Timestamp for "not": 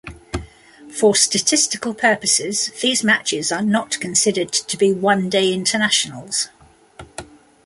3.61-3.99